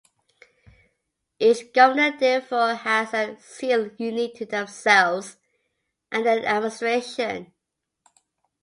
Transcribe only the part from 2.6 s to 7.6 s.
has a seal unique to themselves and their administration.